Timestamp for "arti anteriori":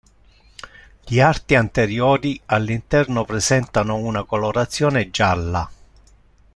1.19-2.41